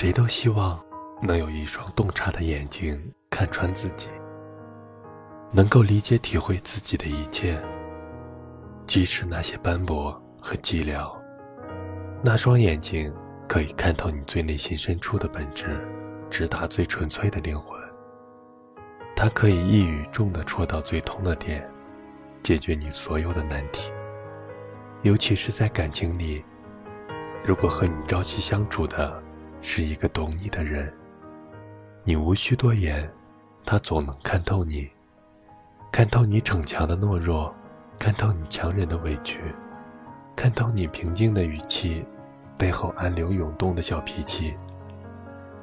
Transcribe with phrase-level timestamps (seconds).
[0.00, 0.82] 谁都希望
[1.20, 2.98] 能有一双洞察的眼睛
[3.28, 4.08] 看穿自己，
[5.52, 7.60] 能够理解体会自己的一切，
[8.86, 11.14] 即使那些斑驳和寂寥。
[12.24, 13.14] 那双眼睛
[13.46, 15.86] 可以看透你最内心深处的本质，
[16.30, 17.78] 直达最纯粹的灵魂。
[19.14, 21.70] 它可以一语中的戳到最痛的点，
[22.42, 23.92] 解决你所有的难题。
[25.02, 26.42] 尤其是在感情里，
[27.44, 29.22] 如果和你朝夕相处的
[29.62, 30.92] 是一个懂你的人，
[32.04, 33.10] 你无需多言，
[33.64, 34.90] 他总能看透你，
[35.92, 37.54] 看透你逞强的懦弱，
[37.98, 39.38] 看透你强忍的委屈，
[40.34, 42.04] 看透你平静的语气
[42.56, 44.56] 背后暗流涌动的小脾气。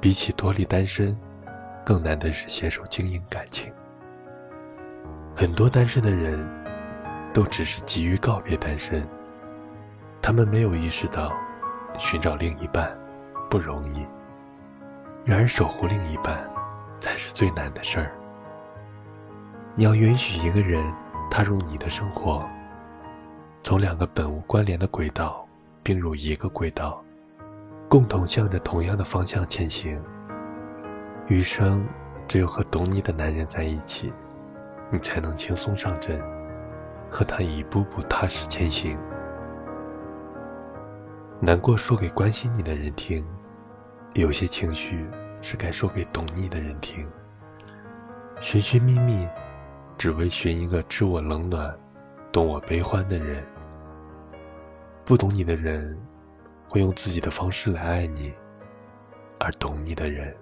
[0.00, 1.18] 比起脱离单身，
[1.84, 3.72] 更难的是携手经营感情。
[5.34, 6.48] 很多单身的人，
[7.34, 9.04] 都只是急于告别单身。
[10.22, 11.32] 他们没有意识到，
[11.98, 12.96] 寻找另一半
[13.50, 14.06] 不容易。
[15.24, 16.48] 然而，守护另一半
[17.00, 18.12] 才是最难的事儿。
[19.74, 20.82] 你要允许一个人
[21.30, 22.44] 踏入你的生活，
[23.60, 25.46] 从两个本无关联的轨道
[25.82, 27.02] 并入一个轨道，
[27.88, 30.02] 共同向着同样的方向前行。
[31.26, 31.86] 余生，
[32.26, 34.12] 只有和懂你的男人在一起，
[34.90, 36.18] 你才能轻松上阵，
[37.10, 38.98] 和他一步步踏实前行。
[41.40, 43.24] 难过说给关心你的人听，
[44.14, 45.08] 有些情绪
[45.40, 47.08] 是该说给懂你的人听。
[48.40, 49.26] 寻寻觅觅，
[49.96, 51.72] 只为寻一个知我冷暖、
[52.32, 53.46] 懂我悲欢的人。
[55.04, 55.96] 不懂你的人，
[56.68, 58.32] 会用自己的方式来爱你；
[59.38, 60.36] 而懂你的人，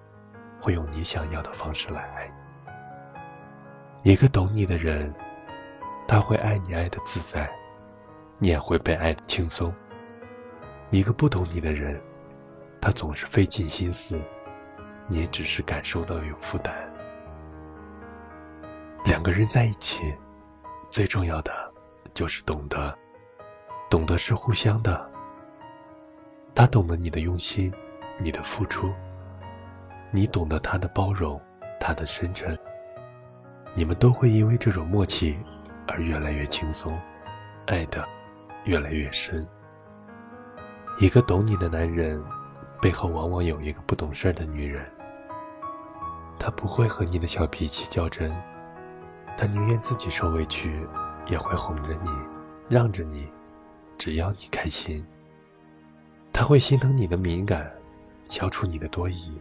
[0.62, 2.26] 会用你想要的方式来爱
[4.02, 4.12] 你。
[4.12, 5.12] 一个懂你的人，
[6.08, 7.50] 他会爱你爱的自在，
[8.38, 9.70] 你也会被爱的轻松。
[10.90, 12.00] 一个不懂你的人，
[12.80, 14.20] 他总是费尽心思，
[15.08, 16.74] 你也只是感受到有负担。
[19.04, 20.14] 两个人在一起，
[20.90, 21.52] 最重要的
[22.14, 22.96] 就是懂得，
[23.90, 25.10] 懂得是互相的。
[26.54, 27.72] 他懂得你的用心，
[28.18, 28.92] 你的付出，
[30.10, 31.40] 你懂得他的包容，
[31.78, 32.58] 他的深沉。
[33.74, 35.38] 你们都会因为这种默契
[35.86, 36.98] 而越来越轻松，
[37.66, 38.08] 爱的
[38.64, 39.46] 越来越深。
[40.98, 42.22] 一个懂你的男人，
[42.80, 44.82] 背后往往有一个不懂事儿的女人。
[46.38, 48.34] 他不会和你的小脾气较真，
[49.36, 50.86] 他宁愿自己受委屈，
[51.26, 52.08] 也会哄着你，
[52.66, 53.30] 让着你，
[53.98, 55.04] 只要你开心。
[56.32, 57.70] 他会心疼你的敏感，
[58.28, 59.38] 消除你的多疑。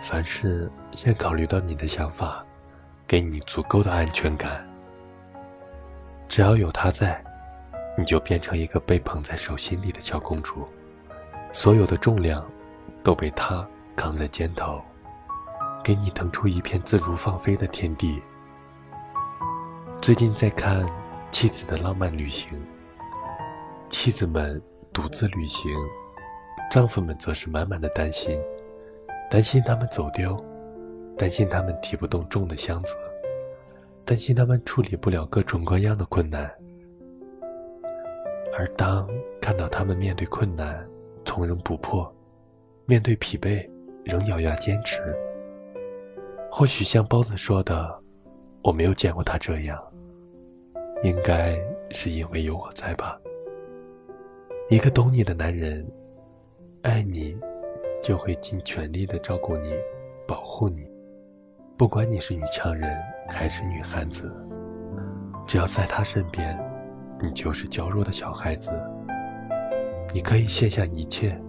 [0.00, 2.42] 凡事先考虑到你的想法，
[3.06, 4.66] 给你足够的安全感。
[6.26, 7.22] 只要有他在。
[7.96, 10.66] 你就变成一个被捧在手心里的小公主，
[11.52, 12.48] 所有的重量
[13.02, 14.80] 都被他扛在肩头，
[15.84, 18.22] 给你腾出一片自如放飞的天地。
[20.00, 20.82] 最近在看
[21.30, 22.50] 《妻子的浪漫旅行》，
[23.90, 24.60] 妻子们
[24.92, 25.70] 独自旅行，
[26.70, 28.40] 丈夫们则是满满的担心，
[29.30, 30.34] 担心他们走丢，
[31.18, 32.94] 担心他们提不动重的箱子，
[34.04, 36.50] 担心他们处理不了各种各样的困难。
[38.52, 39.08] 而当
[39.40, 40.86] 看到他们面对困难
[41.24, 42.14] 从容不迫，
[42.86, 43.68] 面对疲惫
[44.04, 45.00] 仍咬牙坚持，
[46.50, 47.98] 或许像包子说的，
[48.62, 49.82] 我没有见过他这样，
[51.02, 51.58] 应该
[51.90, 53.18] 是因为有我在吧。
[54.68, 55.86] 一个懂你的男人，
[56.82, 57.38] 爱你，
[58.02, 59.72] 就会尽全力的照顾你，
[60.26, 60.86] 保护你，
[61.76, 64.34] 不管你是女强人还是女汉子，
[65.46, 66.71] 只要在他身边。
[67.22, 68.68] 你就是娇弱的小孩子，
[70.12, 71.40] 你可以卸下一切，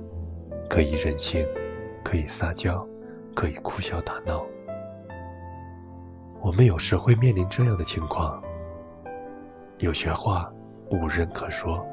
[0.69, 1.43] 可以任性，
[2.03, 2.87] 可以撒娇，
[3.33, 4.45] 可以哭笑打闹。
[6.41, 8.39] 我们有时会面临这样的情况：
[9.79, 10.47] 有些话
[10.91, 11.83] 无人可说，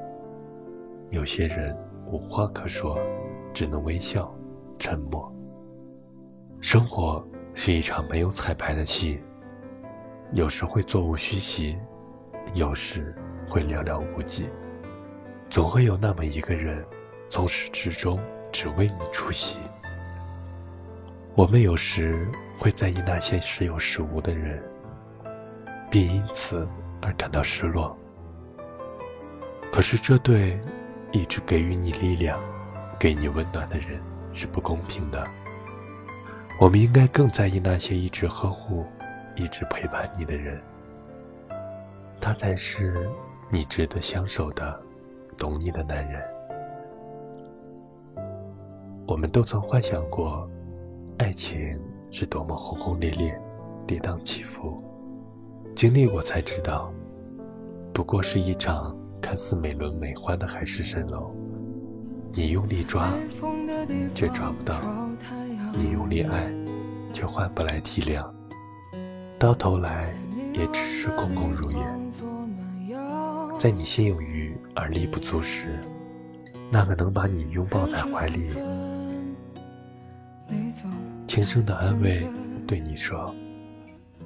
[1.09, 1.75] 有些人
[2.05, 2.99] 无话可说，
[3.55, 4.31] 只能微笑、
[4.79, 5.33] 沉默。
[6.61, 9.23] 生活是一场没有彩排的戏，
[10.33, 11.79] 有时会座无虚席，
[12.53, 13.17] 有时。
[13.51, 14.49] 会寥寥无几，
[15.51, 16.87] 总会有那么一个人，
[17.29, 18.21] 从始至终
[18.53, 19.59] 只为你出席。
[21.35, 24.63] 我们有时会在意那些时有时无的人，
[25.91, 26.67] 并因此
[27.03, 27.97] 而感到失落。
[29.73, 30.61] 可是这对
[31.11, 32.41] 一直给予你力量、
[33.01, 34.01] 给你温暖的人
[34.33, 35.27] 是不公平的。
[36.61, 38.87] 我们应该更在意那些一直呵护、
[39.35, 40.61] 一直陪伴你的人，
[42.21, 43.09] 他才是。
[43.53, 44.81] 你值得相守的、
[45.37, 46.23] 懂你的男人。
[49.09, 50.49] 我们都曾幻想过，
[51.19, 51.77] 爱情
[52.13, 53.37] 是多么轰轰烈烈、
[53.89, 54.81] 跌宕起伏，
[55.75, 56.93] 经历过才知道，
[57.93, 61.35] 不过是一场看似美轮美奂的海市蜃楼。
[62.33, 63.13] 你用力抓，
[64.15, 64.77] 却抓不到；
[65.77, 66.49] 你用力爱，
[67.13, 68.25] 却换不来体谅。
[69.41, 70.15] 到头来，
[70.53, 71.70] 也只是空空如也。
[73.61, 75.79] 在你心有余而力不足时，
[76.71, 78.55] 那个能把你拥抱在怀里。
[81.27, 82.27] 轻声的安慰，
[82.67, 83.35] 对你说：“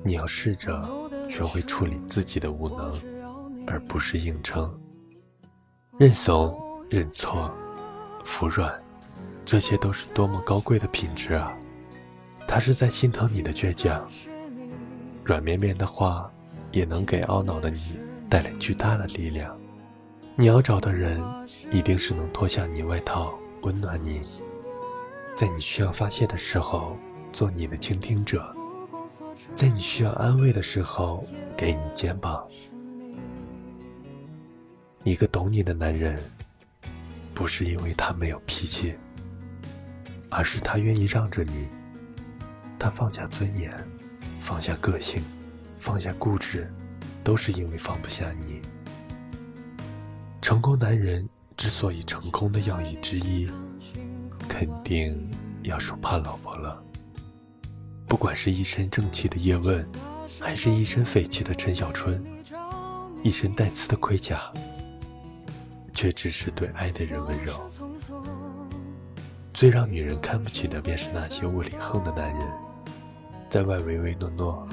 [0.05, 0.89] 你要试着
[1.29, 2.95] 学会处理自己的无能，
[3.67, 4.73] 而不是硬撑。
[5.99, 6.57] 认怂、
[6.89, 7.53] 认错、
[8.23, 8.73] 服软，
[9.45, 11.53] 这些都是多么高贵的品质啊！
[12.47, 14.09] 他是在心疼你的倔强。
[15.25, 16.31] 软绵绵的话，
[16.71, 17.99] 也能给懊恼的你
[18.35, 19.57] 带来巨大的力量。
[20.35, 21.23] 你要找的人，
[21.71, 24.23] 一定是能脱下你外套，温暖你。”
[25.39, 26.97] 在你需要发泄的时候，
[27.33, 28.41] 做你的倾听者；
[29.55, 31.25] 在你需要安慰的时候，
[31.57, 32.45] 给你肩膀。
[35.05, 36.21] 一个懂你的男人，
[37.35, 38.97] 不是因为他没有脾气，
[40.29, 41.69] 而是他愿意让着你。
[42.81, 43.71] 他放下尊严，
[44.41, 45.23] 放下个性，
[45.79, 46.69] 放下固执，
[47.25, 48.61] 都是因为放不下你。
[50.41, 51.27] 成功男人
[51.57, 53.51] 之所以成功的要义之一。
[54.47, 55.29] 肯定
[55.63, 56.81] 要说怕老婆了。
[58.07, 59.85] 不管是一身正气的叶问，
[60.39, 62.23] 还是一身匪气的陈小春，
[63.25, 64.53] 一身带刺的盔甲，
[65.93, 67.55] 却只是对爱的人温柔。
[69.53, 72.47] 最让女人看不起的，便是那些窝里横的男人，
[73.49, 74.69] 在外唯唯诺诺，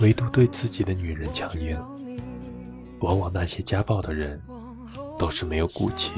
[0.00, 1.78] 唯独对自己的女人强硬。
[3.00, 4.40] 往往那些家暴的人，
[5.18, 6.12] 都是没有骨气，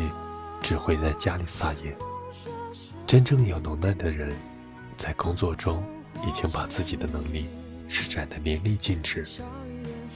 [0.62, 1.96] 只会在家里撒野。
[3.06, 4.32] 真正有能耐的人，
[4.96, 5.82] 在工作中
[6.26, 7.48] 已经把自己的能力
[7.88, 9.26] 施展得淋漓尽致，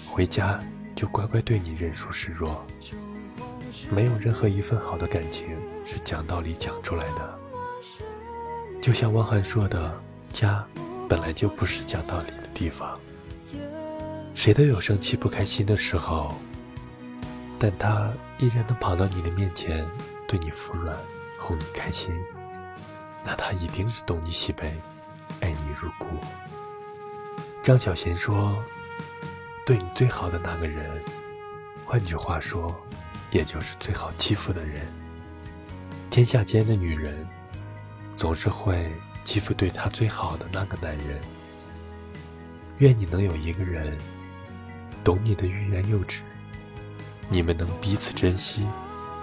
[0.09, 0.61] 回家
[0.95, 2.65] 就乖乖对你认输示弱。
[3.91, 5.49] 没有任何一份好的感情
[5.85, 7.39] 是讲道理讲出来的。
[8.81, 9.93] 就像汪涵说的
[10.33, 10.65] ：“家
[11.09, 12.99] 本来就不是讲道理的地方。
[14.35, 16.35] 谁都有生气不开心的时候，
[17.59, 19.87] 但他依然能跑到你的面前，
[20.27, 20.97] 对你服软，
[21.39, 22.11] 哄你开心。”
[23.23, 24.73] 那他一定是懂你喜悲，
[25.41, 26.07] 爱你如故。
[27.63, 28.57] 张小娴说
[29.67, 30.91] ：“对你最好的那个人，
[31.85, 32.75] 换句话说，
[33.31, 34.87] 也就是最好欺负的人。
[36.09, 37.29] 天下间的女人，
[38.17, 38.91] 总是会
[39.25, 41.21] 欺负对她最好的那个男人。
[42.81, 43.97] 愿你能有一个人，
[45.05, 46.23] 懂你的欲言又止，
[47.29, 48.67] 你们能彼此珍惜，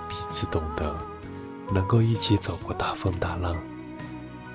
[0.07, 0.95] 彼此懂得，
[1.71, 3.55] 能够一起走过大风大浪。”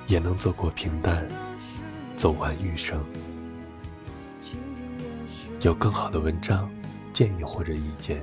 [0.05, 1.25] 也能走过平淡，
[2.17, 3.01] 走完余生。
[5.61, 6.69] 有更好的文章、
[7.13, 8.19] 建议或者意见，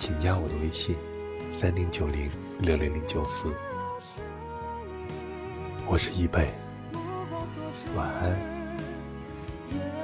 [0.00, 0.96] 请加我的微信：
[1.52, 2.28] 三零九零
[2.58, 3.46] 六零零九四。
[5.86, 6.52] 我是一贝，
[7.96, 8.59] 晚安。
[9.70, 9.99] 所